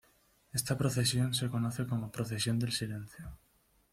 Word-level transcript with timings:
Esta 0.57 0.75
procesión 0.81 1.35
se 1.35 1.47
conoce 1.53 1.85
como 1.85 2.11
Procesión 2.11 2.57
del 2.57 2.71
Silencio. 2.71 3.25